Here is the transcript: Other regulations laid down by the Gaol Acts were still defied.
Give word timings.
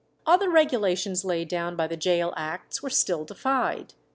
Other 0.25 0.49
regulations 0.49 1.23
laid 1.23 1.47
down 1.49 1.75
by 1.75 1.85
the 1.85 1.95
Gaol 1.95 2.33
Acts 2.35 2.81
were 2.81 2.89
still 2.89 3.23
defied. 3.23 3.93